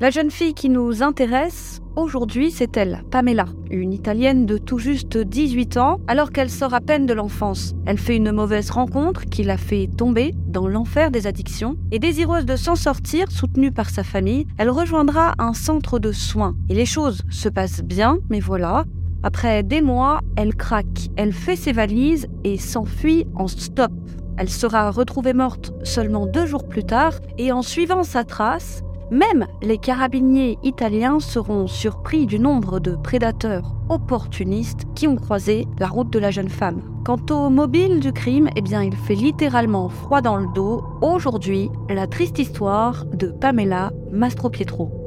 [0.00, 5.18] La jeune fille qui nous intéresse aujourd'hui, c'est elle, Pamela, une Italienne de tout juste
[5.18, 7.74] 18 ans, alors qu'elle sort à peine de l'enfance.
[7.84, 12.46] Elle fait une mauvaise rencontre qui la fait tomber dans l'enfer des addictions, et désireuse
[12.46, 16.54] de s'en sortir, soutenue par sa famille, elle rejoindra un centre de soins.
[16.68, 18.84] Et les choses se passent bien, mais voilà,
[19.24, 23.90] après des mois, elle craque, elle fait ses valises et s'enfuit en stop.
[24.36, 29.46] Elle sera retrouvée morte seulement deux jours plus tard, et en suivant sa trace, même
[29.62, 36.10] les carabiniers italiens seront surpris du nombre de prédateurs opportunistes qui ont croisé la route
[36.10, 36.82] de la jeune femme.
[37.04, 40.84] Quant au mobile du crime, eh bien, il fait littéralement froid dans le dos.
[41.00, 44.97] Aujourd'hui, la triste histoire de Pamela Mastropietro.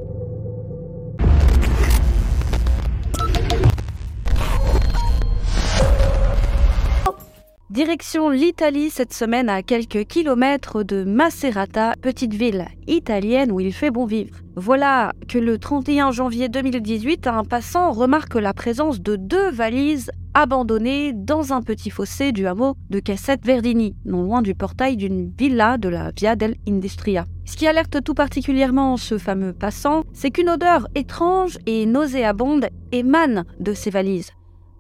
[7.72, 13.92] Direction l'Italie cette semaine à quelques kilomètres de Macerata, petite ville italienne où il fait
[13.92, 14.36] bon vivre.
[14.58, 21.14] Voilà que le 31 janvier 2018, un passant remarque la présence de deux valises abandonnées
[21.14, 25.78] dans un petit fossé du hameau de Cassette Verdini, non loin du portail d'une villa
[25.78, 27.26] de la Via dell'Industria.
[27.46, 33.46] Ce qui alerte tout particulièrement ce fameux passant, c'est qu'une odeur étrange et nauséabonde émane
[33.62, 34.32] de ces valises.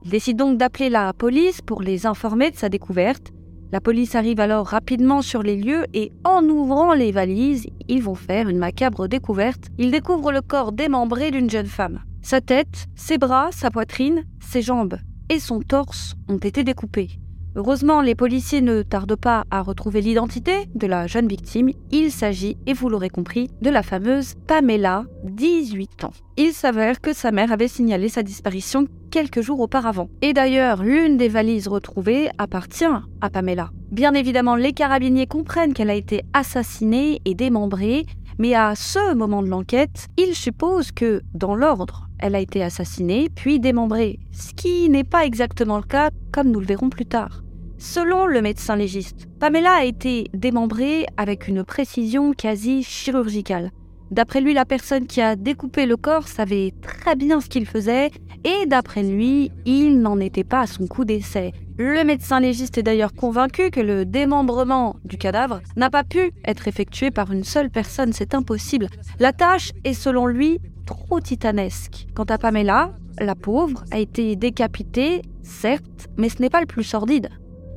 [0.04, 3.32] Il décide donc d'appeler la police pour les informer de sa découverte.
[3.72, 8.16] La police arrive alors rapidement sur les lieux et en ouvrant les valises, ils vont
[8.16, 9.68] faire une macabre découverte.
[9.78, 12.02] Ils découvrent le corps démembré d'une jeune femme.
[12.22, 14.98] Sa tête, ses bras, sa poitrine, ses jambes
[15.30, 17.21] et son torse ont été découpés.
[17.58, 21.72] Heureusement, les policiers ne tardent pas à retrouver l'identité de la jeune victime.
[21.92, 26.14] Il s'agit, et vous l'aurez compris, de la fameuse Pamela, 18 ans.
[26.38, 30.10] Il s'avère que sa mère avait signalé sa disparition quelques jours auparavant.
[30.22, 33.72] Et d'ailleurs, l'une des valises retrouvées appartient à Pamela.
[33.92, 38.06] Bien évidemment, les carabiniers comprennent qu'elle a été assassinée et démembrée,
[38.42, 43.30] mais à ce moment de l'enquête, ils supposent que, dans l'ordre, elle a été assassinée
[43.30, 47.44] puis démembrée, ce qui n'est pas exactement le cas, comme nous le verrons plus tard.
[47.78, 53.70] Selon le médecin légiste, Pamela a été démembrée avec une précision quasi chirurgicale.
[54.12, 58.12] D'après lui, la personne qui a découpé le corps savait très bien ce qu'il faisait,
[58.44, 61.54] et d'après lui, il n'en était pas à son coup d'essai.
[61.78, 66.68] Le médecin légiste est d'ailleurs convaincu que le démembrement du cadavre n'a pas pu être
[66.68, 68.88] effectué par une seule personne, c'est impossible.
[69.20, 72.08] La tâche est selon lui trop titanesque.
[72.14, 76.84] Quant à Pamela, la pauvre a été décapitée, certes, mais ce n'est pas le plus
[76.84, 77.30] sordide.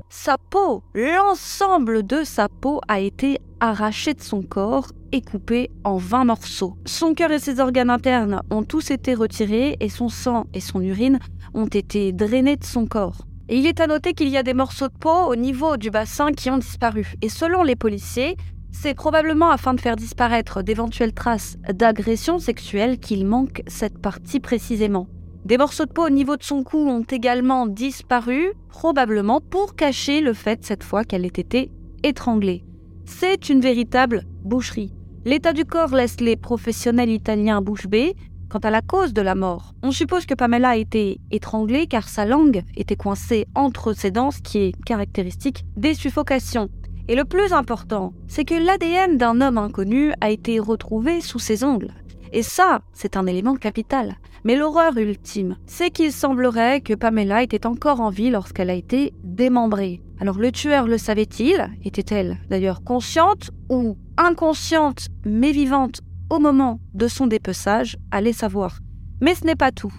[0.08, 4.88] Sa peau, l'ensemble de sa peau a été arraché de son corps
[5.20, 6.76] coupé en 20 morceaux.
[6.86, 10.80] Son cœur et ses organes internes ont tous été retirés et son sang et son
[10.80, 11.18] urine
[11.54, 13.26] ont été drainés de son corps.
[13.48, 15.90] Et il est à noter qu'il y a des morceaux de peau au niveau du
[15.90, 17.14] bassin qui ont disparu.
[17.20, 18.36] Et selon les policiers,
[18.72, 25.08] c'est probablement afin de faire disparaître d'éventuelles traces d'agression sexuelle qu'il manque cette partie précisément.
[25.44, 30.22] Des morceaux de peau au niveau de son cou ont également disparu, probablement pour cacher
[30.22, 31.70] le fait cette fois qu'elle ait été
[32.02, 32.64] étranglée.
[33.04, 34.94] C'est une véritable boucherie.
[35.26, 38.14] L'état du corps laisse les professionnels italiens bouche bée,
[38.50, 42.08] Quant à la cause de la mort, on suppose que Pamela a été étranglée car
[42.08, 46.68] sa langue était coincée entre ses dents, ce qui est caractéristique des suffocations.
[47.08, 51.64] Et le plus important, c'est que l'ADN d'un homme inconnu a été retrouvé sous ses
[51.64, 51.94] ongles.
[52.32, 54.18] Et ça, c'est un élément capital.
[54.44, 59.14] Mais l'horreur ultime, c'est qu'il semblerait que Pamela était encore en vie lorsqu'elle a été
[59.24, 60.00] démembrée.
[60.20, 67.06] Alors le tueur le savait-il Était-elle d'ailleurs consciente ou inconsciente mais vivante au moment de
[67.06, 68.78] son dépeçage, allez savoir.
[69.20, 69.92] Mais ce n'est pas tout.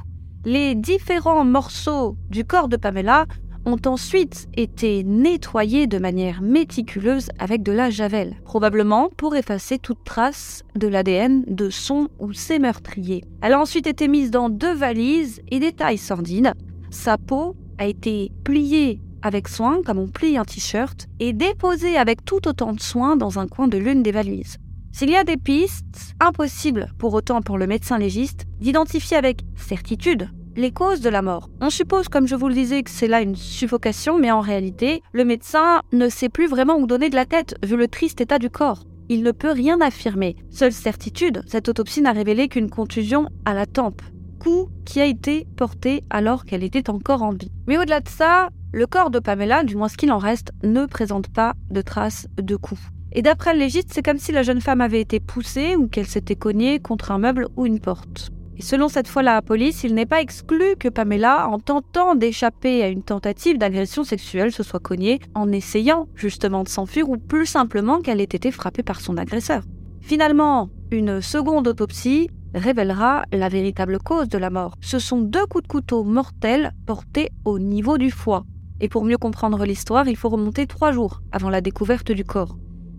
[0.44, 3.26] Les différents morceaux du corps de Pamela
[3.66, 10.04] ont ensuite été nettoyés de manière méticuleuse avec de la javel, probablement pour effacer toute
[10.04, 13.24] trace de l'ADN de son ou ses meurtriers.
[13.42, 16.54] Elle a ensuite été mise dans deux valises et détail sordide.
[16.92, 22.24] Sa peau a été pliée avec soin comme on plie un t-shirt et déposée avec
[22.24, 24.58] tout autant de soin dans un coin de l'une des valises.
[24.92, 30.30] S'il y a des pistes, impossible pour autant pour le médecin légiste d'identifier avec certitude
[30.56, 31.50] les causes de la mort.
[31.60, 35.02] On suppose, comme je vous le disais, que c'est là une suffocation, mais en réalité,
[35.12, 38.40] le médecin ne sait plus vraiment où donner de la tête, vu le triste état
[38.40, 38.86] du corps.
[39.10, 40.38] Il ne peut rien affirmer.
[40.52, 44.02] Seule certitude, cette autopsie n'a révélé qu'une contusion à la tempe,
[44.40, 47.52] coup qui a été porté alors qu'elle était encore en vie.
[47.68, 50.86] Mais au-delà de ça, le corps de Pamela, du moins ce qu'il en reste, ne
[50.86, 52.82] présente pas de traces de coups.
[53.14, 56.08] Et d'après le légiste, c'est comme si la jeune femme avait été poussée ou qu'elle
[56.08, 58.32] s'était cognée contre un meuble ou une porte.
[58.58, 62.84] Et selon cette fois la police, il n'est pas exclu que Pamela, en tentant d'échapper
[62.84, 67.46] à une tentative d'agression sexuelle, se soit cognée en essayant justement de s'enfuir ou plus
[67.46, 69.64] simplement qu'elle ait été frappée par son agresseur.
[70.02, 74.76] Finalement, une seconde autopsie révélera la véritable cause de la mort.
[74.82, 78.44] Ce sont deux coups de couteau mortels portés au niveau du foie.
[78.86, 82.56] Et pour mieux comprendre l'histoire, il faut remonter trois jours avant la découverte du corps.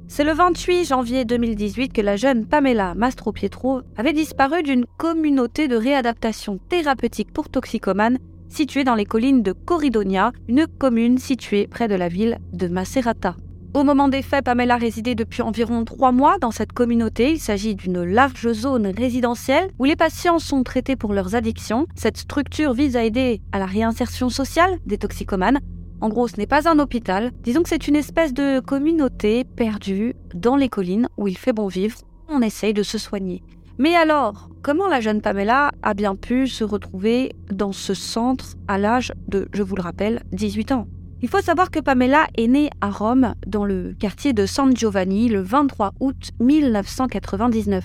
[0.08, 5.76] C'est le 28 janvier 2018 que la jeune Pamela Mastropietro avait disparu d'une communauté de
[5.76, 8.18] réadaptation thérapeutique pour toxicomanes
[8.48, 13.36] située dans les collines de Corridonia, une commune située près de la ville de Macerata.
[13.72, 17.32] Au moment des faits, Pamela résidait depuis environ trois mois dans cette communauté.
[17.32, 21.86] Il s'agit d'une large zone résidentielle où les patients sont traités pour leurs addictions.
[21.94, 25.60] Cette structure vise à aider à la réinsertion sociale des toxicomanes.
[26.00, 27.32] En gros, ce n'est pas un hôpital.
[27.42, 31.68] Disons que c'est une espèce de communauté perdue dans les collines où il fait bon
[31.68, 31.98] vivre.
[32.28, 33.42] On essaye de se soigner.
[33.78, 38.78] Mais alors, comment la jeune Pamela a bien pu se retrouver dans ce centre à
[38.78, 40.86] l'âge de, je vous le rappelle, 18 ans?
[41.22, 45.28] Il faut savoir que Pamela est née à Rome, dans le quartier de San Giovanni,
[45.28, 47.84] le 23 août 1999.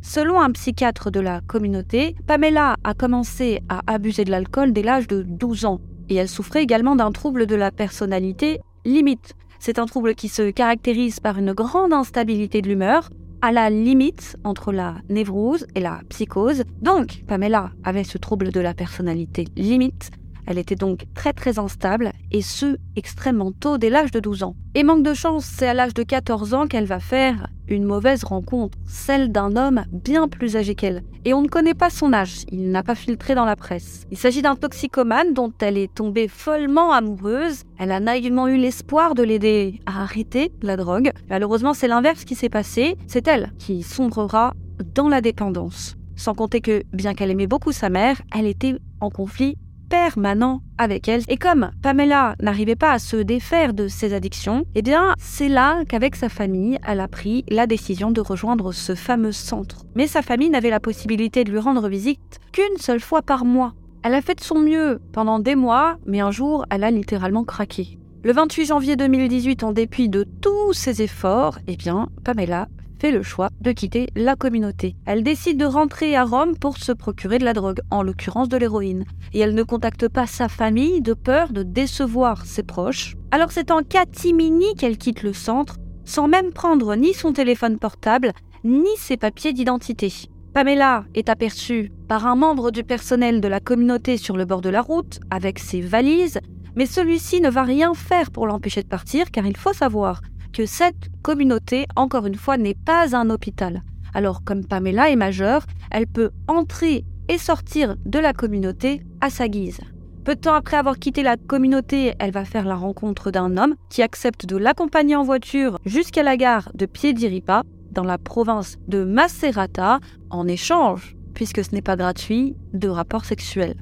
[0.00, 5.06] Selon un psychiatre de la communauté, Pamela a commencé à abuser de l'alcool dès l'âge
[5.06, 9.34] de 12 ans et elle souffrait également d'un trouble de la personnalité limite.
[9.58, 13.10] C'est un trouble qui se caractérise par une grande instabilité de l'humeur,
[13.42, 16.62] à la limite entre la névrose et la psychose.
[16.80, 20.10] Donc, Pamela avait ce trouble de la personnalité limite
[20.46, 24.56] elle était donc très très instable, et ce, extrêmement tôt, dès l'âge de 12 ans.
[24.74, 28.24] Et manque de chance, c'est à l'âge de 14 ans qu'elle va faire une mauvaise
[28.24, 31.02] rencontre, celle d'un homme bien plus âgé qu'elle.
[31.24, 34.06] Et on ne connaît pas son âge, il n'a pas filtré dans la presse.
[34.10, 37.62] Il s'agit d'un toxicomane dont elle est tombée follement amoureuse.
[37.78, 41.12] Elle a naïvement eu l'espoir de l'aider à arrêter la drogue.
[41.30, 42.96] Malheureusement, c'est l'inverse qui s'est passé.
[43.06, 44.54] C'est elle qui sombrera
[44.94, 45.96] dans la dépendance.
[46.16, 49.56] Sans compter que, bien qu'elle aimait beaucoup sa mère, elle était en conflit
[49.92, 51.22] permanent avec elle.
[51.28, 55.84] Et comme Pamela n'arrivait pas à se défaire de ses addictions, eh bien, c'est là
[55.86, 59.84] qu'avec sa famille, elle a pris la décision de rejoindre ce fameux centre.
[59.94, 63.74] Mais sa famille n'avait la possibilité de lui rendre visite qu'une seule fois par mois.
[64.02, 67.44] Elle a fait de son mieux pendant des mois, mais un jour, elle a littéralement
[67.44, 67.98] craqué.
[68.24, 72.66] Le 28 janvier 2018, en dépit de tous ses efforts, eh bien, Pamela
[73.02, 74.94] fait le choix de quitter la communauté.
[75.06, 78.56] Elle décide de rentrer à Rome pour se procurer de la drogue, en l'occurrence de
[78.56, 79.04] l'héroïne.
[79.32, 83.16] Et elle ne contacte pas sa famille de peur de décevoir ses proches.
[83.32, 88.30] Alors c'est en catimini qu'elle quitte le centre, sans même prendre ni son téléphone portable,
[88.62, 90.12] ni ses papiers d'identité.
[90.54, 94.70] Pamela est aperçue par un membre du personnel de la communauté sur le bord de
[94.70, 96.38] la route, avec ses valises,
[96.76, 100.20] mais celui-ci ne va rien faire pour l'empêcher de partir, car il faut savoir
[100.52, 103.82] que cette communauté, encore une fois, n'est pas un hôpital.
[104.14, 109.48] Alors comme Pamela est majeure, elle peut entrer et sortir de la communauté à sa
[109.48, 109.80] guise.
[110.24, 113.74] Peu de temps après avoir quitté la communauté, elle va faire la rencontre d'un homme
[113.88, 119.04] qui accepte de l'accompagner en voiture jusqu'à la gare de Piediripa, dans la province de
[119.04, 119.98] Macerata,
[120.30, 123.76] en échange, puisque ce n'est pas gratuit, de rapports sexuels.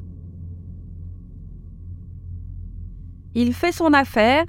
[3.35, 4.47] Il fait son affaire,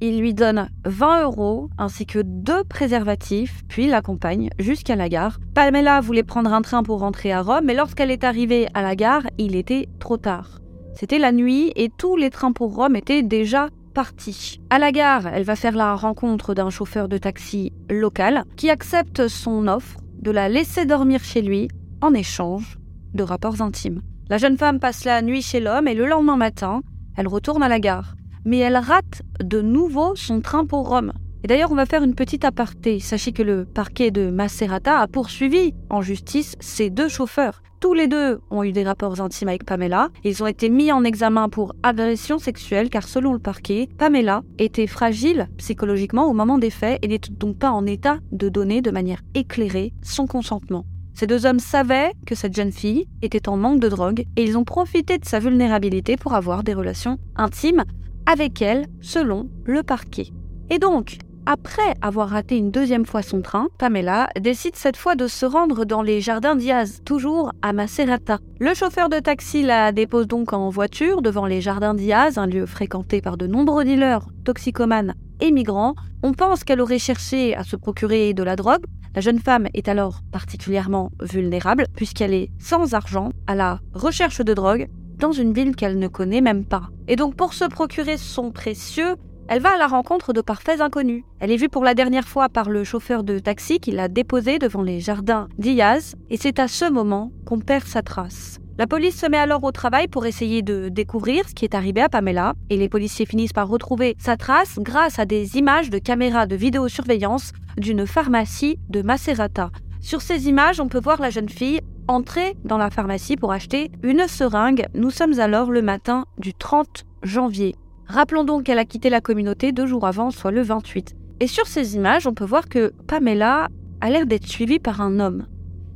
[0.00, 5.38] il lui donne 20 euros ainsi que deux préservatifs, puis l'accompagne jusqu'à la gare.
[5.54, 8.96] Pamela voulait prendre un train pour rentrer à Rome, mais lorsqu'elle est arrivée à la
[8.96, 10.60] gare, il était trop tard.
[10.94, 14.60] C'était la nuit et tous les trains pour Rome étaient déjà partis.
[14.70, 19.28] À la gare, elle va faire la rencontre d'un chauffeur de taxi local qui accepte
[19.28, 21.68] son offre de la laisser dormir chez lui
[22.00, 22.78] en échange
[23.14, 24.02] de rapports intimes.
[24.28, 26.82] La jeune femme passe la nuit chez l'homme et le lendemain matin,
[27.16, 31.12] elle retourne à la gare mais elle rate de nouveau son train pour Rome.
[31.42, 33.00] Et d'ailleurs, on va faire une petite aparté.
[33.00, 37.62] Sachez que le parquet de Macerata a poursuivi en justice ces deux chauffeurs.
[37.80, 40.10] Tous les deux ont eu des rapports intimes avec Pamela.
[40.22, 44.86] Ils ont été mis en examen pour agression sexuelle car selon le parquet, Pamela était
[44.86, 48.90] fragile psychologiquement au moment des faits et n'était donc pas en état de donner de
[48.90, 50.84] manière éclairée son consentement.
[51.14, 54.58] Ces deux hommes savaient que cette jeune fille était en manque de drogue et ils
[54.58, 57.84] ont profité de sa vulnérabilité pour avoir des relations intimes
[58.30, 60.28] avec elle selon le parquet.
[60.70, 65.26] Et donc, après avoir raté une deuxième fois son train, Pamela décide cette fois de
[65.26, 68.38] se rendre dans les jardins Diaz, toujours à Macerata.
[68.60, 72.66] Le chauffeur de taxi la dépose donc en voiture devant les jardins Diaz, un lieu
[72.66, 75.96] fréquenté par de nombreux dealers, toxicomanes et migrants.
[76.22, 78.84] On pense qu'elle aurait cherché à se procurer de la drogue.
[79.16, 84.54] La jeune femme est alors particulièrement vulnérable puisqu'elle est sans argent, à la recherche de
[84.54, 84.86] drogue
[85.20, 86.88] dans une ville qu'elle ne connaît même pas.
[87.06, 89.16] Et donc pour se procurer son précieux,
[89.48, 91.24] elle va à la rencontre de parfaits inconnus.
[91.40, 94.58] Elle est vue pour la dernière fois par le chauffeur de taxi qui l'a déposée
[94.58, 98.58] devant les jardins Diaz, et c'est à ce moment qu'on perd sa trace.
[98.78, 102.00] La police se met alors au travail pour essayer de découvrir ce qui est arrivé
[102.00, 105.98] à Pamela, et les policiers finissent par retrouver sa trace grâce à des images de
[105.98, 109.70] caméras de vidéosurveillance d'une pharmacie de Macerata.
[110.00, 113.90] Sur ces images, on peut voir la jeune fille entrer dans la pharmacie pour acheter
[114.02, 114.86] une seringue.
[114.94, 117.74] Nous sommes alors le matin du 30 janvier.
[118.06, 121.14] Rappelons donc qu'elle a quitté la communauté deux jours avant, soit le 28.
[121.40, 123.68] Et sur ces images, on peut voir que Pamela
[124.00, 125.46] a l'air d'être suivie par un homme.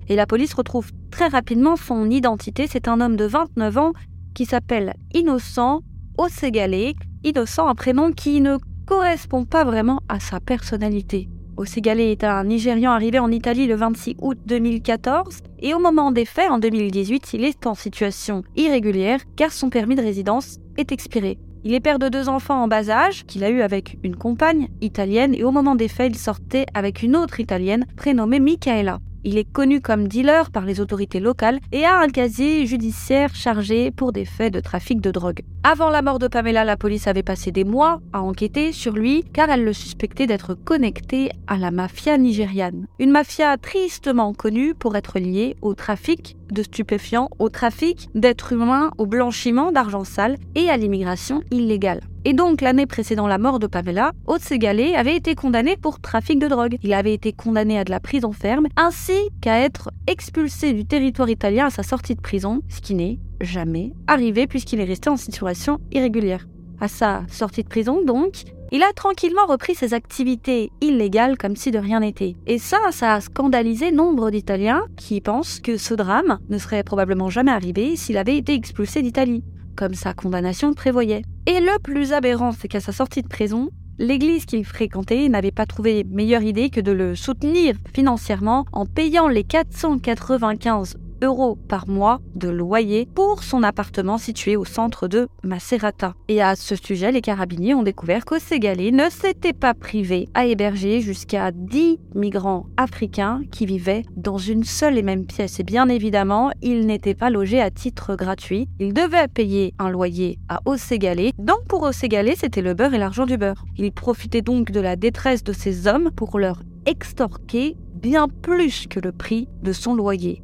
[0.09, 2.67] Et la police retrouve très rapidement son identité.
[2.69, 3.93] C'est un homme de 29 ans
[4.35, 5.81] qui s'appelle Innocent
[6.19, 6.95] Osegalé.
[7.25, 11.29] Innocent, un prénom qui ne correspond pas vraiment à sa personnalité.
[11.57, 16.25] Osegalé est un Nigérian arrivé en Italie le 26 août 2014 et au moment des
[16.25, 21.39] faits, en 2018, il est en situation irrégulière car son permis de résidence est expiré.
[21.63, 24.69] Il est père de deux enfants en bas âge qu'il a eu avec une compagne
[24.81, 28.99] italienne et au moment des faits, il sortait avec une autre italienne prénommée Michaela.
[29.27, 33.91] Il est connu comme dealer par les autorités locales et a un casier judiciaire chargé
[33.91, 35.41] pour des faits de trafic de drogue.
[35.63, 39.25] Avant la mort de Pamela, la police avait passé des mois à enquêter sur lui
[39.33, 42.87] car elle le suspectait d'être connecté à la mafia nigériane.
[42.99, 48.91] Une mafia tristement connue pour être liée au trafic de stupéfiants, au trafic d'êtres humains,
[48.99, 52.01] au blanchiment d'argent sale et à l'immigration illégale.
[52.27, 56.49] Et donc, l'année précédant la mort de Pamela, Otsegalé avait été condamné pour trafic de
[56.49, 56.79] drogue.
[56.83, 61.29] Il avait été condamné à de la prison ferme, ainsi qu'à être expulsé du territoire
[61.29, 65.17] italien à sa sortie de prison, ce qui n'est jamais arrivé puisqu'il est resté en
[65.17, 66.47] situation irrégulière.
[66.81, 71.71] À sa sortie de prison, donc, il a tranquillement repris ses activités illégales comme si
[71.71, 72.35] de rien n'était.
[72.49, 77.31] Et ça, ça a scandalisé nombre d'Italiens qui pensent que ce drame ne serait probablement
[77.31, 79.45] jamais arrivé s'il avait été expulsé d'Italie
[79.77, 81.23] comme sa condamnation le prévoyait.
[81.47, 85.67] Et le plus aberrant, c'est qu'à sa sortie de prison, l'église qu'il fréquentait n'avait pas
[85.67, 92.21] trouvé meilleure idée que de le soutenir financièrement en payant les 495 euros par mois
[92.35, 96.15] de loyer pour son appartement situé au centre de Macerata.
[96.29, 101.01] Et à ce sujet, les carabiniers ont découvert qu'Osegalé ne s'était pas privé à héberger
[101.01, 105.61] jusqu'à 10 migrants africains qui vivaient dans une seule et même pièce.
[105.61, 108.69] Et bien évidemment, ils n'étaient pas logés à titre gratuit.
[108.79, 111.33] Ils devaient payer un loyer à Osegalé.
[111.39, 113.65] Donc pour Osegalé, c'était le beurre et l'argent du beurre.
[113.77, 119.01] Il profitait donc de la détresse de ces hommes pour leur extorquer bien plus que
[119.01, 120.43] le prix de son loyer.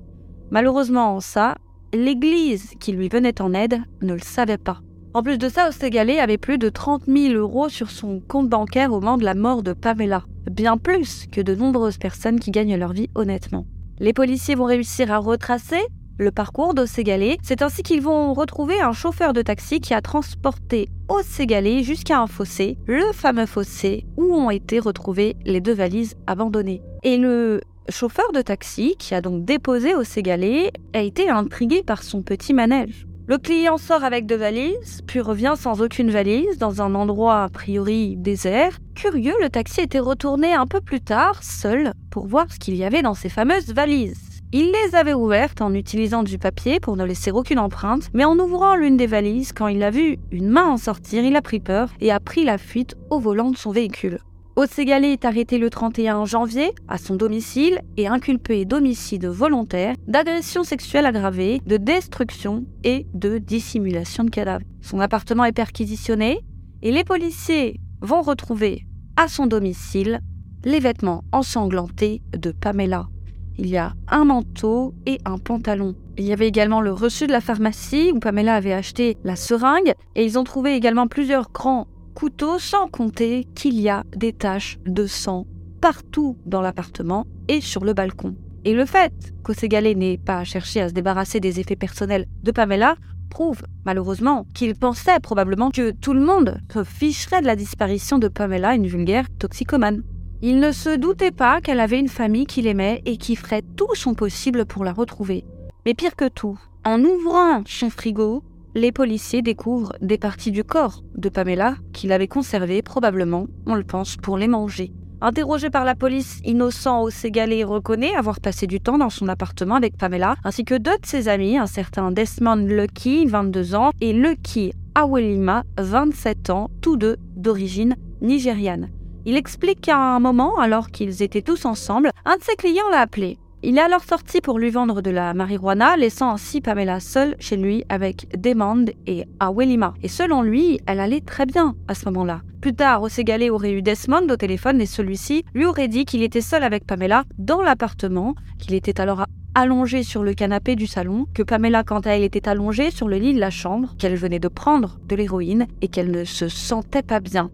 [0.50, 1.56] Malheureusement, ça,
[1.92, 4.80] l'église qui lui venait en aide ne le savait pas.
[5.12, 8.92] En plus de ça, Osegalé avait plus de 30 000 euros sur son compte bancaire
[8.92, 10.24] au moment de la mort de Pamela.
[10.50, 13.66] Bien plus que de nombreuses personnes qui gagnent leur vie honnêtement.
[13.98, 15.80] Les policiers vont réussir à retracer
[16.18, 17.38] le parcours d'Osegalé.
[17.42, 22.26] C'est ainsi qu'ils vont retrouver un chauffeur de taxi qui a transporté Osegalé jusqu'à un
[22.26, 26.82] fossé, le fameux fossé où ont été retrouvées les deux valises abandonnées.
[27.02, 32.02] Et le chauffeur de taxi, qui a donc déposé au Ségalais, a été intrigué par
[32.02, 33.06] son petit manège.
[33.26, 37.48] Le client sort avec deux valises, puis revient sans aucune valise, dans un endroit a
[37.48, 38.78] priori désert.
[38.96, 42.82] Curieux, le taxi était retourné un peu plus tard, seul, pour voir ce qu'il y
[42.82, 44.42] avait dans ces fameuses valises.
[44.52, 48.36] Il les avait ouvertes en utilisant du papier pour ne laisser aucune empreinte, mais en
[48.36, 51.60] ouvrant l'une des valises, quand il a vu une main en sortir, il a pris
[51.60, 54.18] peur et a pris la fuite au volant de son véhicule.
[54.60, 61.06] Osegalé est arrêté le 31 janvier à son domicile et inculpé d'homicide volontaire, d'agression sexuelle
[61.06, 64.66] aggravée, de destruction et de dissimulation de cadavres.
[64.82, 66.40] Son appartement est perquisitionné
[66.82, 68.84] et les policiers vont retrouver
[69.16, 70.20] à son domicile
[70.66, 73.08] les vêtements ensanglantés de Pamela.
[73.56, 75.94] Il y a un manteau et un pantalon.
[76.18, 79.94] Il y avait également le reçu de la pharmacie où Pamela avait acheté la seringue
[80.16, 84.78] et ils ont trouvé également plusieurs grands couteau sans compter qu'il y a des taches
[84.86, 85.46] de sang
[85.80, 88.36] partout dans l'appartement et sur le balcon.
[88.64, 89.12] Et le fait
[89.42, 92.96] qu'Osegalé n'ait pas cherché à se débarrasser des effets personnels de Pamela
[93.30, 98.28] prouve, malheureusement, qu'il pensait probablement que tout le monde se ficherait de la disparition de
[98.28, 100.02] Pamela, une vulgaire toxicomane.
[100.42, 103.94] Il ne se doutait pas qu'elle avait une famille qu'il aimait et qui ferait tout
[103.94, 105.44] son possible pour la retrouver.
[105.86, 108.42] Mais pire que tout, en ouvrant son frigo,
[108.74, 113.84] les policiers découvrent des parties du corps de Pamela qu'il avait conservées probablement, on le
[113.84, 114.92] pense, pour les manger.
[115.22, 119.98] Interrogé par la police, Innocent Osegalé reconnaît avoir passé du temps dans son appartement avec
[119.98, 124.72] Pamela, ainsi que deux de ses amis, un certain Desmond Lucky, 22 ans, et Lucky
[124.94, 128.88] Awelima, 27 ans, tous deux d'origine nigériane.
[129.26, 133.00] Il explique qu'à un moment, alors qu'ils étaient tous ensemble, un de ses clients l'a
[133.00, 133.38] appelé.
[133.62, 137.58] Il est alors sorti pour lui vendre de la marijuana, laissant ainsi Pamela seule chez
[137.58, 139.92] lui avec Demond et Awelima.
[140.02, 142.40] Et selon lui, elle allait très bien à ce moment-là.
[142.62, 146.40] Plus tard, Osegalé aurait eu Desmond au téléphone et celui-ci lui aurait dit qu'il était
[146.40, 151.42] seul avec Pamela dans l'appartement, qu'il était alors allongé sur le canapé du salon, que
[151.42, 154.48] Pamela quant à elle était allongée sur le lit de la chambre, qu'elle venait de
[154.48, 157.50] prendre de l'héroïne et qu'elle ne se sentait pas bien.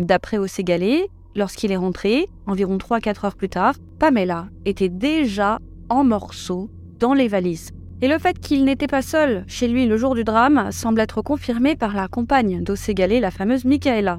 [0.00, 6.70] D'après Osegalé, lorsqu'il est rentré, environ 3-4 heures plus tard, Pamela était déjà en morceaux
[6.98, 7.70] dans les valises.
[8.02, 11.22] Et le fait qu'il n'était pas seul chez lui le jour du drame semble être
[11.22, 14.18] confirmé par la compagne d'Osségalé, la fameuse Michaela.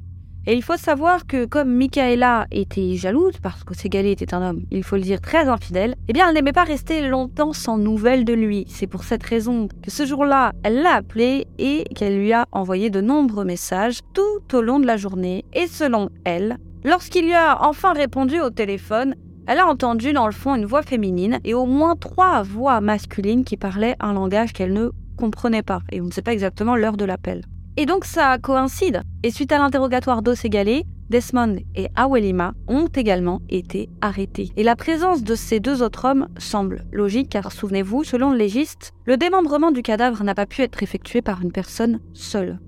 [0.50, 4.82] Et il faut savoir que comme Michaela était jalouse, parce qu'Osségalé était un homme, il
[4.82, 8.34] faut le dire, très infidèle, eh bien elle n'aimait pas rester longtemps sans nouvelles de
[8.34, 8.64] lui.
[8.70, 12.90] C'est pour cette raison que ce jour-là, elle l'a appelé et qu'elle lui a envoyé
[12.90, 15.44] de nombreux messages tout au long de la journée.
[15.54, 19.16] Et selon elle, lorsqu'il lui a enfin répondu au téléphone,
[19.48, 23.46] elle a entendu dans le fond une voix féminine et au moins trois voix masculines
[23.46, 25.82] qui parlaient un langage qu'elle ne comprenait pas.
[25.92, 27.46] Et on ne sait pas exactement l'heure de l'appel.
[27.78, 29.04] Et donc ça coïncide.
[29.24, 34.52] Et suite à l'interrogatoire d'Osségalé, Desmond et Awelima ont également été arrêtés.
[34.58, 38.92] Et la présence de ces deux autres hommes semble logique car souvenez-vous, selon le légiste,
[39.06, 42.60] le démembrement du cadavre n'a pas pu être effectué par une personne seule.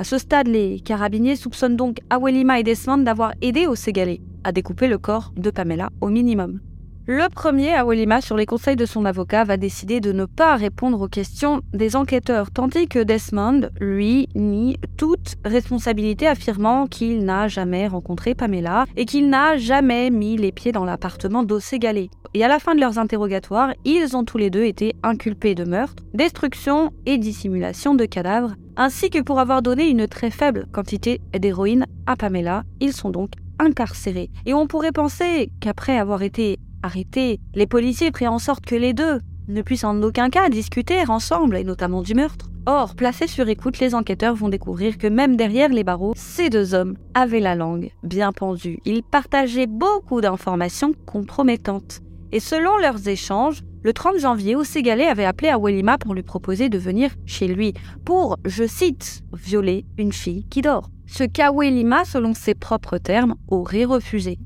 [0.00, 4.86] À ce stade, les carabiniers soupçonnent donc Awelima et Desmond d'avoir aidé Osségalé à découper
[4.86, 6.60] le corps de Pamela au minimum.
[7.08, 11.00] Le premier, Awelima, sur les conseils de son avocat, va décider de ne pas répondre
[11.00, 17.88] aux questions des enquêteurs, tandis que Desmond, lui, nie toute responsabilité, affirmant qu'il n'a jamais
[17.88, 22.08] rencontré Pamela et qu'il n'a jamais mis les pieds dans l'appartement d'Osségalé.
[22.34, 25.64] Et à la fin de leurs interrogatoires, ils ont tous les deux été inculpés de
[25.64, 31.20] meurtre, destruction et dissimulation de cadavres, ainsi que pour avoir donné une très faible quantité
[31.38, 32.62] d'héroïne à Pamela.
[32.80, 34.30] Ils sont donc incarcérés.
[34.46, 38.94] Et on pourrait penser qu'après avoir été arrêtés, les policiers prirent en sorte que les
[38.94, 42.50] deux ne puissent en aucun cas discuter ensemble, et notamment du meurtre.
[42.66, 46.74] Or, placés sur écoute, les enquêteurs vont découvrir que même derrière les barreaux, ces deux
[46.74, 48.78] hommes avaient la langue bien pendue.
[48.84, 52.00] Ils partageaient beaucoup d'informations compromettantes.
[52.30, 56.78] Et selon leurs échanges, le 30 janvier, Oségalé avait appelé Awelima pour lui proposer de
[56.78, 62.54] venir chez lui pour, je cite, violer une fille qui dort ce qu'Awelima, selon ses
[62.54, 64.38] propres termes, aurait refusé.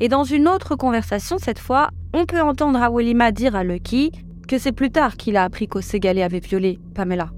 [0.00, 4.10] Et dans une autre conversation, cette fois, on peut entendre Awelima dire à Lucky
[4.46, 7.30] que c'est plus tard qu'il a appris qu'Oségalé avait violé Pamela.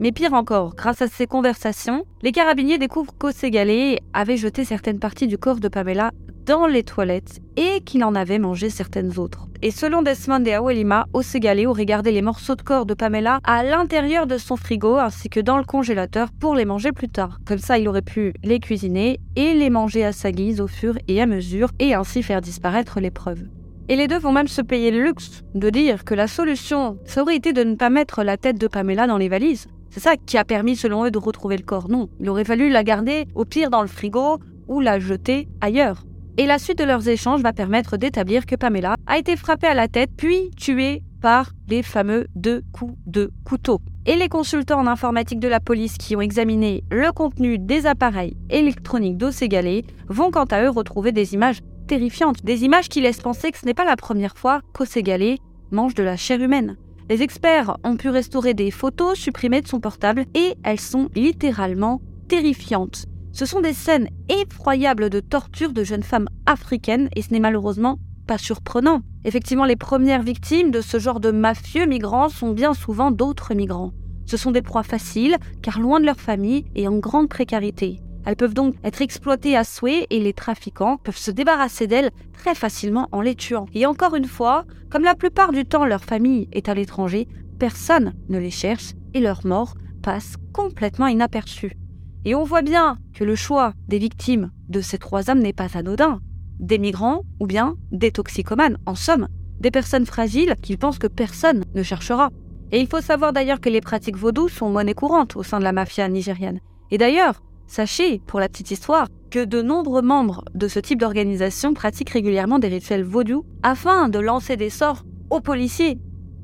[0.00, 5.26] Mais pire encore, grâce à ces conversations, les carabiniers découvrent qu'Oségalé avait jeté certaines parties
[5.26, 6.10] du corps de Pamela
[6.46, 9.48] dans les toilettes et qu'il en avait mangé certaines autres.
[9.62, 13.64] Et selon Desmond et Awelima, Oségalé aurait gardé les morceaux de corps de Pamela à
[13.64, 17.40] l'intérieur de son frigo ainsi que dans le congélateur pour les manger plus tard.
[17.44, 20.96] Comme ça, il aurait pu les cuisiner et les manger à sa guise au fur
[21.08, 23.42] et à mesure et ainsi faire disparaître les preuves.
[23.88, 27.22] Et les deux vont même se payer le luxe de dire que la solution, ça
[27.22, 29.66] aurait été de ne pas mettre la tête de Pamela dans les valises.
[29.90, 31.88] C'est ça qui a permis, selon eux, de retrouver le corps.
[31.88, 36.04] Non, il aurait fallu la garder au pire dans le frigo ou la jeter ailleurs.
[36.38, 39.74] Et la suite de leurs échanges va permettre d'établir que Pamela a été frappée à
[39.74, 43.80] la tête puis tuée par les fameux deux coups de couteau.
[44.04, 48.36] Et les consultants en informatique de la police qui ont examiné le contenu des appareils
[48.50, 53.50] électroniques d'Osségalé vont quant à eux retrouver des images terrifiantes, des images qui laissent penser
[53.50, 55.38] que ce n'est pas la première fois qu'Osségalé
[55.70, 56.76] mange de la chair humaine.
[57.08, 62.02] Les experts ont pu restaurer des photos supprimées de son portable et elles sont littéralement
[62.28, 63.06] terrifiantes.
[63.36, 67.98] Ce sont des scènes effroyables de torture de jeunes femmes africaines et ce n'est malheureusement
[68.26, 69.02] pas surprenant.
[69.26, 73.92] Effectivement, les premières victimes de ce genre de mafieux migrants sont bien souvent d'autres migrants.
[74.24, 78.00] Ce sont des proies faciles, car loin de leur famille et en grande précarité.
[78.24, 82.54] Elles peuvent donc être exploitées à souhait et les trafiquants peuvent se débarrasser d'elles très
[82.54, 83.66] facilement en les tuant.
[83.74, 88.14] Et encore une fois, comme la plupart du temps leur famille est à l'étranger, personne
[88.30, 91.76] ne les cherche et leur mort passe complètement inaperçue.
[92.26, 95.78] Et on voit bien que le choix des victimes de ces trois âmes n'est pas
[95.78, 96.20] anodin.
[96.58, 99.28] Des migrants ou bien des toxicomanes, en somme,
[99.60, 102.30] des personnes fragiles qu'ils pensent que personne ne cherchera.
[102.72, 105.64] Et il faut savoir d'ailleurs que les pratiques vaudou sont monnaie courante au sein de
[105.64, 106.58] la mafia nigériane.
[106.90, 111.74] Et d'ailleurs, sachez, pour la petite histoire, que de nombreux membres de ce type d'organisation
[111.74, 115.96] pratiquent régulièrement des rituels vaudou afin de lancer des sorts aux policiers.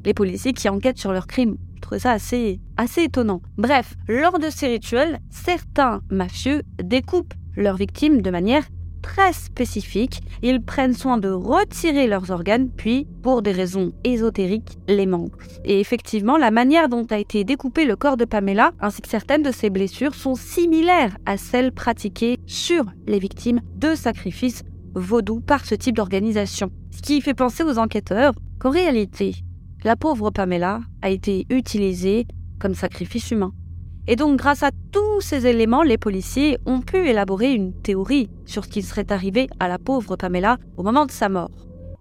[0.05, 1.57] Les policiers qui enquêtent sur leurs crimes
[1.99, 3.43] ça assez, assez étonnant.
[3.59, 8.65] Bref, lors de ces rituels, certains mafieux découpent leurs victimes de manière
[9.03, 10.21] très spécifique.
[10.43, 15.31] Ils prennent soin de retirer leurs organes, puis, pour des raisons ésotériques, les mangent.
[15.65, 19.43] Et effectivement, la manière dont a été découpé le corps de Pamela, ainsi que certaines
[19.43, 24.63] de ses blessures, sont similaires à celles pratiquées sur les victimes de sacrifices
[24.95, 26.71] vaudous par ce type d'organisation.
[26.91, 29.35] Ce qui fait penser aux enquêteurs qu'en réalité,
[29.85, 32.27] la pauvre Pamela a été utilisée
[32.61, 33.53] comme sacrifice humain.
[34.07, 38.65] Et donc, grâce à tous ces éléments, les policiers ont pu élaborer une théorie sur
[38.65, 41.51] ce qui serait arrivé à la pauvre Pamela au moment de sa mort.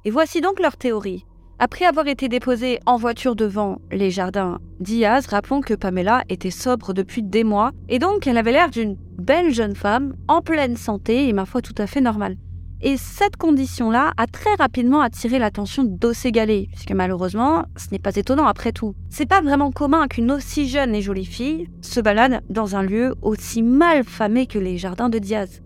[0.06, 1.26] Et voici donc leur théorie.
[1.60, 6.92] Après avoir été déposée en voiture devant les jardins Diaz, rappelons que Pamela était sobre
[6.94, 11.28] depuis des mois, et donc elle avait l'air d'une belle jeune femme, en pleine santé
[11.28, 12.36] et ma foi tout à fait normale.
[12.84, 18.48] Et cette condition-là a très rapidement attiré l'attention d'Osségalé, puisque malheureusement, ce n'est pas étonnant
[18.48, 18.96] après tout.
[19.10, 23.14] C'est pas vraiment commun qu'une aussi jeune et jolie fille se balade dans un lieu
[23.22, 25.62] aussi mal famé que les jardins de Diaz.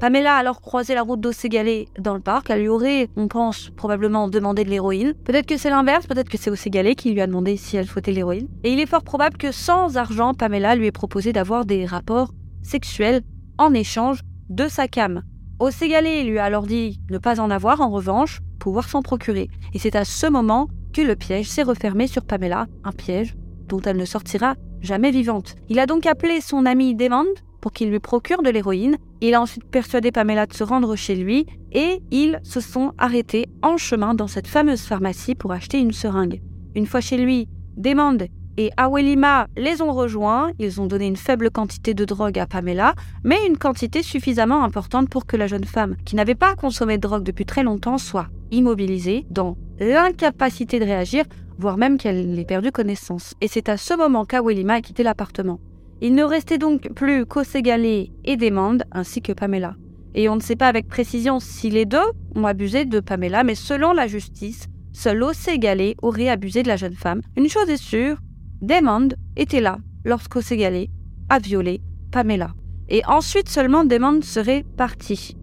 [0.00, 2.50] Pamela a alors croisé la route d'Osségalé dans le parc.
[2.50, 5.14] Elle lui aurait, on pense, probablement demandé de l'héroïne.
[5.24, 8.12] Peut-être que c'est l'inverse, peut-être que c'est Osségalé qui lui a demandé si elle souhaitait
[8.12, 8.48] l'héroïne.
[8.62, 12.32] Et il est fort probable que sans argent, Pamela lui ait proposé d'avoir des rapports
[12.62, 13.22] sexuels
[13.56, 15.22] en échange de sa cam.
[15.58, 19.48] Osségalé lui a alors dit ne pas en avoir, en revanche, pouvoir s'en procurer.
[19.72, 23.34] Et c'est à ce moment que le piège s'est refermé sur Pamela, un piège
[23.68, 25.54] dont elle ne sortira jamais vivante.
[25.68, 27.26] Il a donc appelé son ami Demande
[27.62, 28.96] pour qu'il lui procure de l'héroïne.
[29.22, 33.46] Il a ensuite persuadé Pamela de se rendre chez lui et ils se sont arrêtés
[33.62, 36.42] en chemin dans cette fameuse pharmacie pour acheter une seringue.
[36.74, 40.50] Une fois chez lui, Demande et Awelima les ont rejoints.
[40.58, 45.08] Ils ont donné une faible quantité de drogue à Pamela, mais une quantité suffisamment importante
[45.08, 48.28] pour que la jeune femme, qui n'avait pas consommé de drogue depuis très longtemps, soit
[48.50, 51.24] immobilisée dans l'incapacité de réagir,
[51.58, 53.34] voire même qu'elle ait perdu connaissance.
[53.40, 55.60] Et c'est à ce moment qu'Awelima a quitté l'appartement.
[56.00, 59.76] Il ne restait donc plus qu'Osségalé et Desmond, ainsi que Pamela.
[60.14, 61.98] Et on ne sait pas avec précision si les deux
[62.34, 66.94] ont abusé de Pamela, mais selon la justice, seul Osségalé aurait abusé de la jeune
[66.94, 67.20] femme.
[67.36, 68.18] Une chose est sûre,
[68.62, 70.88] Desmond était là lorsqu'Osségalé
[71.28, 72.54] a violé Pamela.
[72.88, 75.36] Et ensuite seulement Desmond serait parti.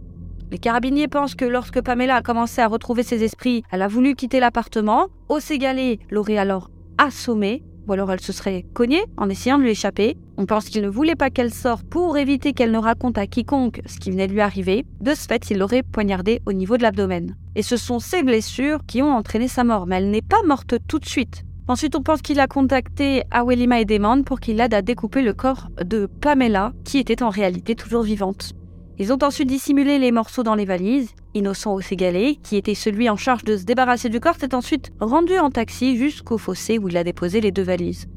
[0.51, 4.15] Les carabiniers pensent que lorsque Pamela a commencé à retrouver ses esprits, elle a voulu
[4.15, 5.07] quitter l'appartement.
[5.29, 10.17] Osségalé l'aurait alors assommée ou alors elle se serait cognée en essayant de lui échapper.
[10.37, 13.81] On pense qu'il ne voulait pas qu'elle sorte pour éviter qu'elle ne raconte à quiconque
[13.85, 14.85] ce qui venait de lui arriver.
[15.01, 17.35] De ce fait, il l'aurait poignardée au niveau de l'abdomen.
[17.55, 20.75] Et ce sont ces blessures qui ont entraîné sa mort, mais elle n'est pas morte
[20.87, 21.43] tout de suite.
[21.69, 25.33] Ensuite, on pense qu'il a contacté Awelima et Demande pour qu'il aide à découper le
[25.33, 28.51] corps de Pamela, qui était en réalité toujours vivante.
[28.99, 31.11] Ils ont ensuite dissimulé les morceaux dans les valises.
[31.33, 35.39] Innocent Osségalé, qui était celui en charge de se débarrasser du corps, s'est ensuite rendu
[35.39, 38.07] en taxi jusqu'au fossé où il a déposé les deux valises.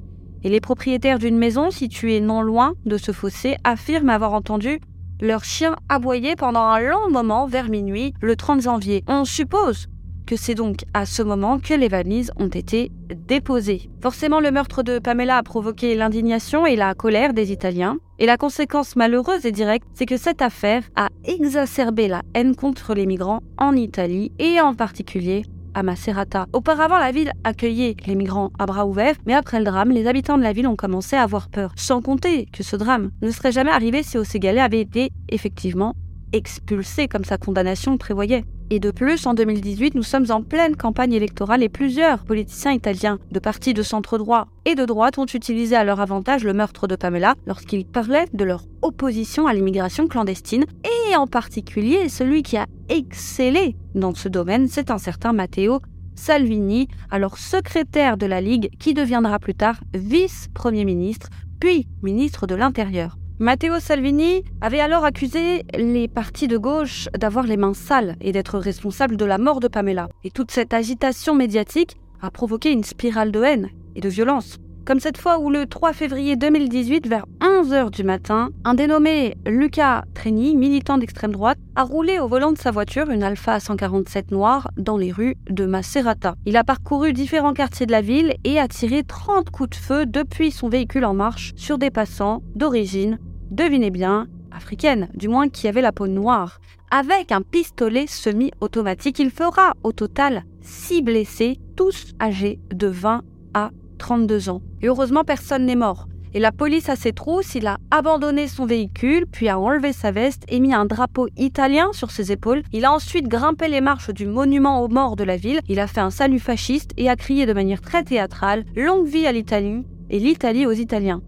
[0.43, 4.81] Et les propriétaires d'une maison située non loin de ce fossé affirment avoir entendu
[5.21, 9.03] leur chien aboyer pendant un long moment vers minuit le 30 janvier.
[9.07, 9.87] On suppose
[10.27, 13.89] que c'est donc à ce moment que les valises ont été déposées.
[14.03, 17.99] Forcément, le meurtre de Pamela a provoqué l'indignation et la colère des Italiens.
[18.19, 22.95] Et la conséquence malheureuse et directe, c'est que cette affaire a exacerbé la haine contre
[22.95, 26.47] les migrants en Italie et en particulier à Macerata.
[26.55, 30.39] Auparavant, la ville accueillait les migrants à bras ouverts, mais après le drame, les habitants
[30.39, 31.73] de la ville ont commencé à avoir peur.
[31.77, 35.95] Sans compter que ce drame ne serait jamais arrivé si Oségalais avait été effectivement
[36.33, 38.45] expulsé comme sa condamnation prévoyait.
[38.69, 43.19] Et de plus, en 2018, nous sommes en pleine campagne électorale et plusieurs politiciens italiens
[43.31, 46.89] de partis de centre droit et de droite ont utilisé à leur avantage le meurtre
[46.89, 52.57] de Pamela lorsqu'ils parlaient de leur opposition à l'immigration clandestine et en particulier celui qui
[52.57, 55.81] a excellé dans ce domaine, c'est un certain Matteo
[56.17, 61.29] Salvini, alors secrétaire de la Ligue qui deviendra plus tard vice-premier ministre
[61.61, 63.17] puis ministre de l'Intérieur.
[63.39, 68.59] Matteo Salvini avait alors accusé les partis de gauche d'avoir les mains sales et d'être
[68.59, 70.09] responsables de la mort de Pamela.
[70.25, 74.57] Et toute cette agitation médiatique a provoqué une spirale de haine et de violence.
[74.87, 80.05] Comme cette fois où le 3 février 2018, vers 11h du matin, un dénommé Luca
[80.15, 84.71] Treni, militant d'extrême droite, a roulé au volant de sa voiture une Alfa 147 noire
[84.77, 86.37] dans les rues de Macerata.
[86.47, 90.07] Il a parcouru différents quartiers de la ville et a tiré 30 coups de feu
[90.07, 93.19] depuis son véhicule en marche sur des passants d'origine
[93.51, 96.61] devinez bien, africaine, du moins qui avait la peau noire.
[96.93, 103.23] Avec un pistolet semi-automatique, il fera au total 6 blessés, tous âgés de 20
[103.55, 104.63] à 32 ans.
[104.83, 106.07] Et heureusement, personne n'est mort.
[106.35, 110.11] Et la police a ses trousses, il a abandonné son véhicule, puis a enlevé sa
[110.11, 112.63] veste et mis un drapeau italien sur ses épaules.
[112.73, 115.87] Il a ensuite grimpé les marches du monument aux morts de la ville, il a
[115.87, 119.87] fait un salut fasciste et a crié de manière très théâtrale Longue vie à l'Italie
[120.11, 121.23] et l'Italie aux Italiens.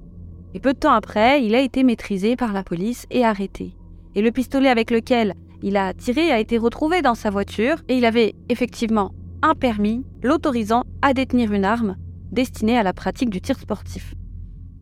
[0.53, 3.77] Et peu de temps après, il a été maîtrisé par la police et arrêté.
[4.15, 7.97] Et le pistolet avec lequel il a tiré a été retrouvé dans sa voiture et
[7.97, 11.97] il avait effectivement un permis l'autorisant à détenir une arme
[12.33, 14.15] destinée à la pratique du tir sportif.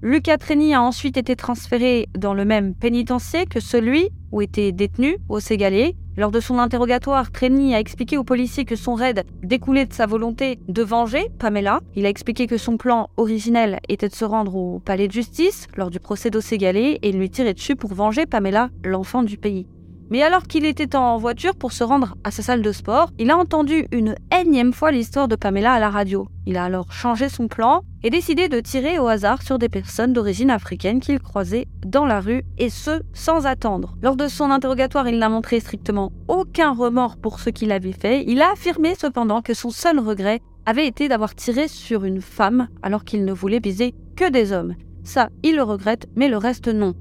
[0.02, 5.16] Luca Treni a ensuite été transféré dans le même pénitencier que celui où était détenu
[5.28, 5.96] au Ségalier.
[6.18, 10.06] Lors de son interrogatoire, Treni a expliqué aux policiers que son raid découlait de sa
[10.06, 11.80] volonté de venger Pamela.
[11.94, 15.66] Il a expliqué que son plan originel était de se rendre au palais de justice
[15.76, 19.66] lors du procès d'Oségalé et lui tirer dessus pour venger Pamela, l'enfant du pays.
[20.10, 23.30] Mais alors qu'il était en voiture pour se rendre à sa salle de sport, il
[23.30, 26.28] a entendu une énième fois l'histoire de Pamela à la radio.
[26.46, 30.12] Il a alors changé son plan et décidé de tirer au hasard sur des personnes
[30.12, 33.96] d'origine africaine qu'il croisait dans la rue, et ce, sans attendre.
[34.00, 38.24] Lors de son interrogatoire, il n'a montré strictement aucun remords pour ce qu'il avait fait.
[38.28, 42.68] Il a affirmé cependant que son seul regret avait été d'avoir tiré sur une femme
[42.82, 44.74] alors qu'il ne voulait viser que des hommes.
[45.02, 46.94] Ça, il le regrette, mais le reste non.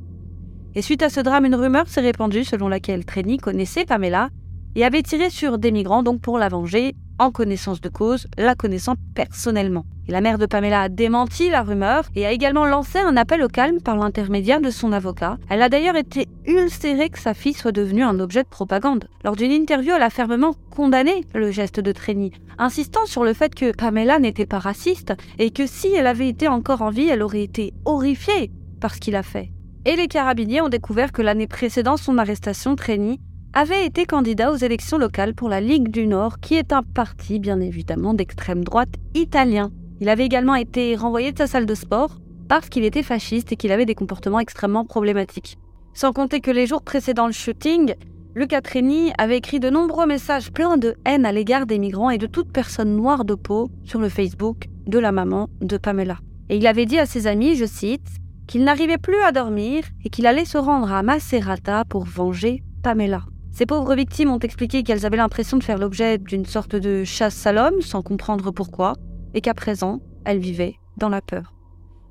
[0.75, 4.29] Et suite à ce drame, une rumeur s'est répandue selon laquelle Trény connaissait Pamela
[4.75, 8.55] et avait tiré sur des migrants donc pour la venger, en connaissance de cause, la
[8.55, 9.85] connaissant personnellement.
[10.09, 13.41] Et la mère de Pamela a démenti la rumeur et a également lancé un appel
[13.41, 15.37] au calme par l'intermédiaire de son avocat.
[15.49, 19.07] Elle a d'ailleurs été ulcérée que sa fille soit devenue un objet de propagande.
[19.23, 23.55] Lors d'une interview, elle a fermement condamné le geste de Trény, insistant sur le fait
[23.55, 27.23] que Pamela n'était pas raciste et que si elle avait été encore en vie, elle
[27.23, 29.54] aurait été horrifiée par ce qu'il a fait
[29.85, 33.19] et les carabiniers ont découvert que l'année précédant son arrestation, Treni
[33.53, 37.39] avait été candidat aux élections locales pour la Ligue du Nord, qui est un parti
[37.39, 39.71] bien évidemment d'extrême droite italien.
[40.01, 42.17] Il avait également été renvoyé de sa salle de sport
[42.49, 45.57] parce qu'il était fasciste et qu'il avait des comportements extrêmement problématiques.
[45.93, 47.93] Sans compter que les jours précédant le shooting,
[48.35, 52.17] Luca Treni avait écrit de nombreux messages pleins de haine à l'égard des migrants et
[52.17, 56.17] de toute personne noire de peau sur le Facebook de la maman de Pamela.
[56.49, 58.07] Et il avait dit à ses amis, je cite,
[58.47, 63.23] qu'il n'arrivait plus à dormir et qu'il allait se rendre à Macerata pour venger Pamela.
[63.51, 67.47] Ces pauvres victimes ont expliqué qu'elles avaient l'impression de faire l'objet d'une sorte de chasse
[67.47, 68.93] à l'homme sans comprendre pourquoi,
[69.33, 71.53] et qu'à présent, elles vivaient dans la peur.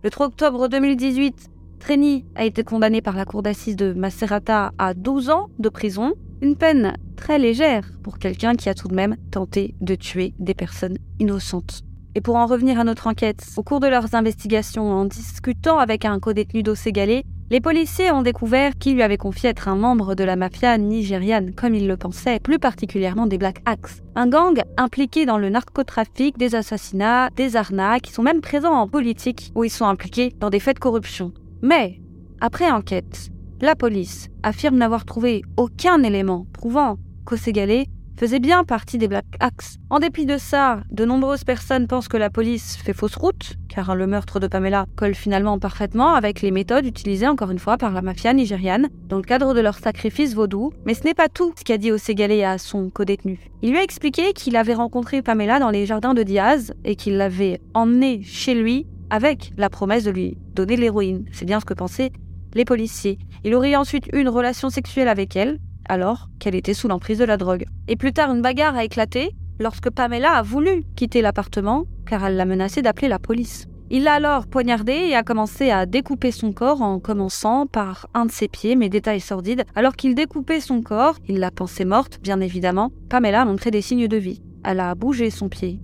[0.02, 4.94] Le 3 octobre 2018, Treni a été condamné par la cour d'assises de Macerata à
[4.94, 9.16] 12 ans de prison, une peine très légère pour quelqu'un qui a tout de même
[9.30, 11.82] tenté de tuer des personnes innocentes.
[12.16, 16.04] Et pour en revenir à notre enquête, au cours de leurs investigations, en discutant avec
[16.04, 20.24] un co-détenu ségalais, les policiers ont découvert qu'il lui avait confié être un membre de
[20.24, 24.02] la mafia nigériane, comme il le pensait, plus particulièrement des Black Axe.
[24.14, 28.88] Un gang impliqué dans le narcotrafic, des assassinats, des arnaques, qui sont même présents en
[28.88, 31.32] politique, où ils sont impliqués dans des faits de corruption.
[31.62, 32.00] Mais,
[32.40, 39.08] après enquête, la police affirme n'avoir trouvé aucun élément prouvant qu'Oségalé faisait bien partie des
[39.08, 39.76] Black Axe.
[39.90, 43.94] En dépit de ça, de nombreuses personnes pensent que la police fait fausse route, car
[43.94, 47.92] le meurtre de Pamela colle finalement parfaitement avec les méthodes utilisées encore une fois par
[47.92, 50.72] la mafia nigériane dans le cadre de leur sacrifice vaudou.
[50.86, 53.50] Mais ce n'est pas tout ce qu'a dit Osegalé à son codétenu.
[53.62, 57.16] Il lui a expliqué qu'il avait rencontré Pamela dans les jardins de Diaz et qu'il
[57.16, 61.24] l'avait emmenée chez lui avec la promesse de lui donner l'héroïne.
[61.32, 62.12] C'est bien ce que pensaient
[62.54, 63.18] les policiers.
[63.44, 67.24] Il aurait ensuite eu une relation sexuelle avec elle, alors qu'elle était sous l'emprise de
[67.24, 67.64] la drogue.
[67.88, 72.36] Et plus tard, une bagarre a éclaté lorsque Pamela a voulu quitter l'appartement car elle
[72.36, 73.66] l'a menacé d'appeler la police.
[73.90, 78.24] Il l'a alors poignardée et a commencé à découper son corps en commençant par un
[78.24, 79.64] de ses pieds, mais détail sordide.
[79.74, 82.90] Alors qu'il découpait son corps, il l'a pensée morte, bien évidemment.
[83.10, 84.42] Pamela a montré des signes de vie.
[84.64, 85.80] Elle a bougé son pied.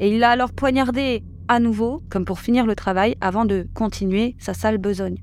[0.00, 4.34] Et il l'a alors poignardée à nouveau, comme pour finir le travail, avant de continuer
[4.38, 5.22] sa sale besogne.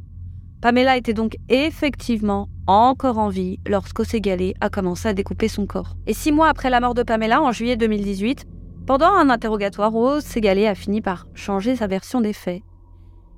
[0.63, 5.97] Pamela était donc effectivement encore en vie lorsqu'Oségalé a commencé à découper son corps.
[6.07, 8.45] Et six mois après la mort de Pamela, en juillet 2018,
[8.87, 12.61] pendant un interrogatoire, Oségalé a fini par changer sa version des faits.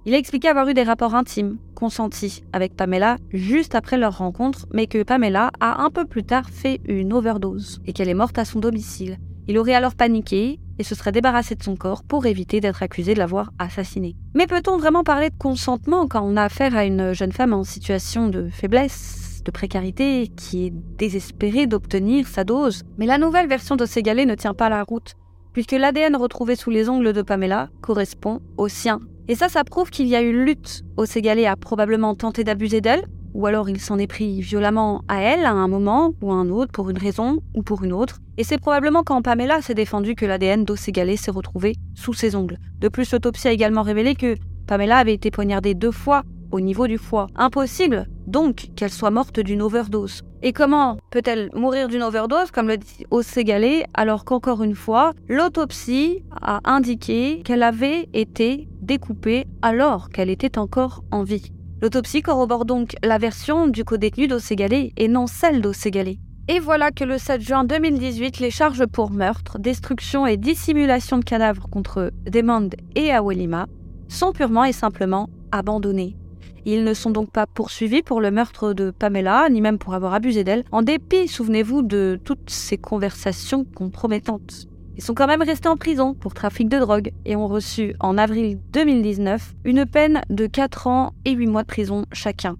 [0.05, 4.67] Il a expliqué avoir eu des rapports intimes, consentis, avec Pamela juste après leur rencontre,
[4.71, 8.37] mais que Pamela a un peu plus tard fait une overdose et qu'elle est morte
[8.37, 9.17] à son domicile.
[9.47, 13.13] Il aurait alors paniqué et se serait débarrassé de son corps pour éviter d'être accusé
[13.13, 14.15] de l'avoir assassiné.
[14.33, 17.63] Mais peut-on vraiment parler de consentement quand on a affaire à une jeune femme en
[17.63, 22.83] situation de faiblesse, de précarité, qui est désespérée d'obtenir sa dose?
[22.97, 25.13] Mais la nouvelle version de Ségalé ne tient pas la route,
[25.53, 28.99] puisque l'ADN retrouvé sous les ongles de Pamela correspond au sien.
[29.27, 30.83] Et ça, ça prouve qu'il y a eu lutte.
[31.05, 35.45] Ségalé a probablement tenté d'abuser d'elle, ou alors il s'en est pris violemment à elle
[35.45, 38.21] à un moment ou à un autre pour une raison ou pour une autre.
[38.37, 42.57] Et c'est probablement quand Pamela s'est défendue que l'ADN d'Osségalé s'est retrouvé sous ses ongles.
[42.79, 44.35] De plus, l'autopsie a également révélé que
[44.67, 47.27] Pamela avait été poignardée deux fois au niveau du foie.
[47.35, 50.21] Impossible donc qu'elle soit morte d'une overdose.
[50.41, 56.23] Et comment peut-elle mourir d'une overdose, comme le dit Osségalé, alors qu'encore une fois, l'autopsie
[56.41, 61.51] a indiqué qu'elle avait été découpée alors qu'elle était encore en vie?
[61.85, 66.17] L'autopsie corrobore donc la version du co-détenu d'Osségalé et non celle d'Osségalé.
[66.47, 71.23] Et voilà que le 7 juin 2018, les charges pour meurtre, destruction et dissimulation de
[71.23, 73.67] cadavres contre Desmond et Awelima
[74.07, 76.17] sont purement et simplement abandonnés.
[76.65, 80.15] Ils ne sont donc pas poursuivis pour le meurtre de Pamela, ni même pour avoir
[80.15, 84.65] abusé d'elle, en dépit, souvenez-vous, de toutes ces conversations compromettantes.
[84.97, 88.17] Ils sont quand même restés en prison pour trafic de drogue et ont reçu en
[88.17, 92.55] avril 2019 une peine de 4 ans et 8 mois de prison chacun.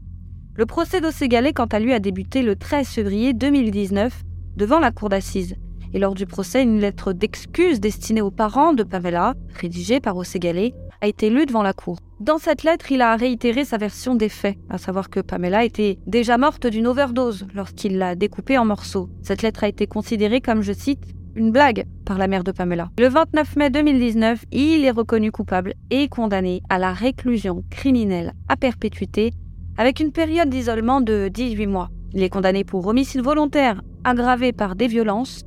[0.56, 4.24] Le procès d'Osségalé, quant à lui, a débuté le 13 février 2019
[4.58, 5.56] devant la cour d'assises.
[5.94, 10.74] Et lors du procès, une lettre d'excuse destinée aux parents de Pamela, rédigée par Osségalé,
[11.00, 11.98] a été lue devant la cour.
[12.20, 16.00] Dans cette lettre, il a réitéré sa version des faits, à savoir que Pamela était
[16.06, 19.10] déjà morte d'une overdose lorsqu'il l'a découpée en morceaux.
[19.22, 22.90] Cette lettre a été considérée comme, je cite, une blague par la mère de Pamela.
[22.98, 28.56] Le 29 mai 2019, il est reconnu coupable et condamné à la réclusion criminelle à
[28.56, 29.34] perpétuité
[29.78, 31.90] avec une période d'isolement de 18 mois.
[32.14, 35.44] Il est condamné pour homicide volontaire aggravé par des violences,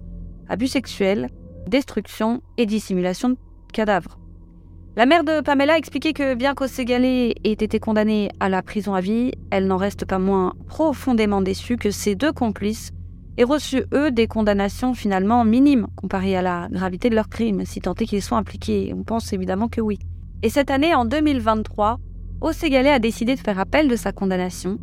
[0.49, 1.29] abus sexuels,
[1.67, 3.37] destruction et dissimulation de
[3.73, 4.19] cadavres.
[4.97, 8.95] La mère de Pamela a expliqué que bien qu'Osségalé ait été condamné à la prison
[8.95, 12.91] à vie, elle n'en reste pas moins profondément déçue que ses deux complices
[13.39, 17.81] aient reçu, eux, des condamnations finalement minimes comparées à la gravité de leurs crimes, si
[17.81, 18.93] tant est qu'ils soient impliqués.
[18.95, 19.99] On pense évidemment que oui.
[20.43, 21.99] Et cette année, en 2023,
[22.41, 24.79] Osségalé a décidé de faire appel de sa condamnation.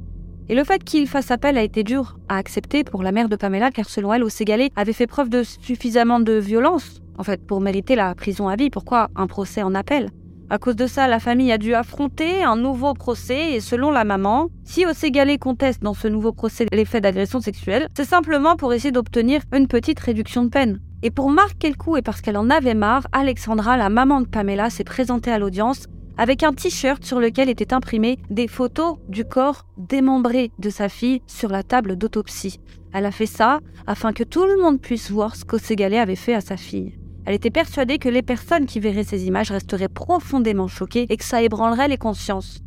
[0.48, 3.36] Et le fait qu'il fasse appel a été dur à accepter pour la mère de
[3.36, 7.62] Pamela, car selon elle, Osségalé avait fait preuve de suffisamment de violence en fait, pour
[7.62, 8.70] mériter la prison à vie.
[8.70, 10.10] Pourquoi un procès en appel?
[10.50, 14.04] À cause de ça, la famille a dû affronter un nouveau procès et selon la
[14.04, 18.92] maman, si Oségalé conteste dans ce nouveau procès les d'agression sexuelle, c'est simplement pour essayer
[18.92, 20.80] d'obtenir une petite réduction de peine.
[21.02, 24.28] Et pour marquer le coup et parce qu'elle en avait marre, Alexandra, la maman de
[24.28, 29.26] Pamela, s'est présentée à l'audience avec un t-shirt sur lequel étaient imprimées des photos du
[29.26, 32.60] corps démembré de sa fille sur la table d'autopsie.
[32.94, 36.34] Elle a fait ça afin que tout le monde puisse voir ce qu'Oségalé avait fait
[36.34, 36.94] à sa fille.
[37.26, 41.24] Elle était persuadée que les personnes qui verraient ces images resteraient profondément choquées et que
[41.24, 42.60] ça ébranlerait les consciences.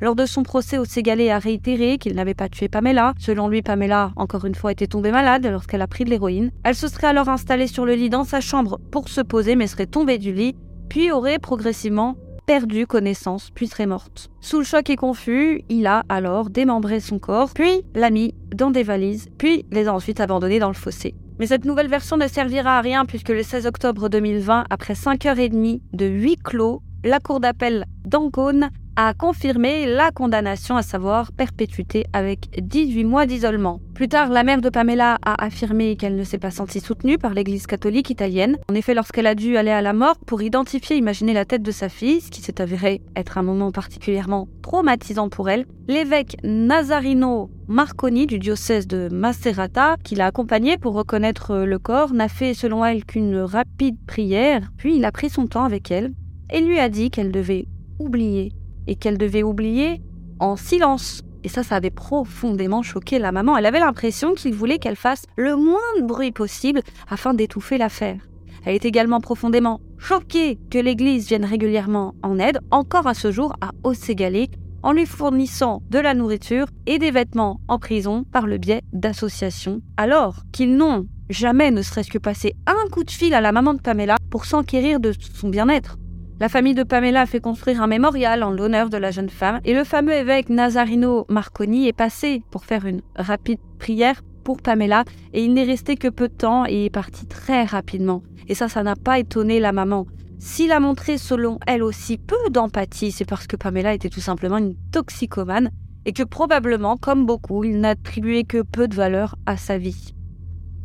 [0.00, 3.12] Lors de son procès, Ségalais a réitéré qu'il n'avait pas tué Pamela.
[3.18, 6.50] Selon lui, Pamela, encore une fois, était tombée malade lorsqu'elle a pris de l'héroïne.
[6.64, 9.66] Elle se serait alors installée sur le lit dans sa chambre pour se poser, mais
[9.66, 10.56] serait tombée du lit,
[10.88, 14.30] puis aurait progressivement perdu connaissance, puis serait morte.
[14.40, 18.70] Sous le choc et confus, il a alors démembré son corps, puis l'a mis dans
[18.70, 21.14] des valises, puis les a ensuite abandonnés dans le fossé.
[21.40, 25.80] Mais cette nouvelle version ne servira à rien puisque le 16 octobre 2020, après 5h30
[25.94, 28.68] de huis clos, la Cour d'appel d'Ancône
[29.02, 33.80] a confirmé la condamnation, à savoir perpétuité avec 18 mois d'isolement.
[33.94, 37.32] Plus tard, la mère de Pamela a affirmé qu'elle ne s'est pas sentie soutenue par
[37.32, 38.58] l'Église catholique italienne.
[38.70, 41.70] En effet, lorsqu'elle a dû aller à la mort pour identifier, imaginer la tête de
[41.70, 47.50] sa fille, ce qui s'est avéré être un moment particulièrement traumatisant pour elle, l'évêque Nazarino
[47.68, 52.84] Marconi du diocèse de Macerata, qui l'a accompagné pour reconnaître le corps, n'a fait selon
[52.84, 56.12] elle qu'une rapide prière, puis il a pris son temps avec elle
[56.50, 57.66] et lui a dit qu'elle devait
[57.98, 58.52] oublier
[58.90, 60.02] et qu'elle devait oublier
[60.40, 61.22] en silence.
[61.44, 63.56] Et ça, ça avait profondément choqué la maman.
[63.56, 68.18] Elle avait l'impression qu'il voulait qu'elle fasse le moins de bruit possible afin d'étouffer l'affaire.
[68.66, 73.54] Elle est également profondément choquée que l'Église vienne régulièrement en aide, encore à ce jour,
[73.62, 74.50] à Osségalé,
[74.82, 79.80] en lui fournissant de la nourriture et des vêtements en prison par le biais d'associations,
[79.96, 83.74] alors qu'ils n'ont jamais ne serait-ce que passé un coup de fil à la maman
[83.74, 85.96] de Pamela pour s'enquérir de son bien-être.
[86.40, 89.60] La famille de Pamela a fait construire un mémorial en l'honneur de la jeune femme
[89.66, 95.04] et le fameux évêque Nazarino Marconi est passé pour faire une rapide prière pour Pamela
[95.34, 98.22] et il n'est resté que peu de temps et est parti très rapidement.
[98.48, 100.06] Et ça, ça n'a pas étonné la maman.
[100.38, 104.56] S'il a montré selon elle aussi peu d'empathie, c'est parce que Pamela était tout simplement
[104.56, 105.70] une toxicomane
[106.06, 110.14] et que probablement, comme beaucoup, il n'attribuait que peu de valeur à sa vie.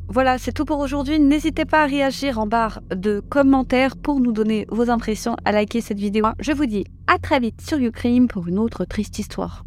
[0.07, 1.19] Voilà, c'est tout pour aujourd'hui.
[1.19, 5.81] N'hésitez pas à réagir en barre de commentaires pour nous donner vos impressions, à liker
[5.81, 6.27] cette vidéo.
[6.39, 9.64] Je vous dis à très vite sur Ukraine pour une autre triste histoire.